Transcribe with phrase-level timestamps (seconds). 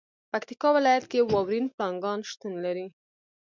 [0.31, 2.87] پکتیکا ولایت کې واورین پړانګان شتون لري.